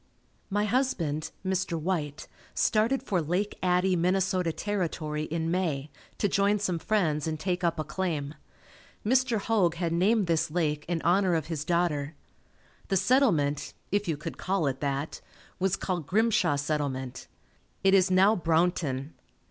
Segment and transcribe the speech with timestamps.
[0.49, 1.79] My husband, Mr.
[1.79, 7.63] White, started for Lake Addie, Minnesota Territory, in May, to join some friends and take
[7.63, 8.33] up a claim.
[9.05, 9.37] Mr.
[9.37, 12.15] Hoag had named this lake in honor of his daughter.
[12.87, 15.21] The settlement, if you could call it that,
[15.59, 17.27] was called Grimshaw Settlement.
[17.83, 19.13] It is now Brownton.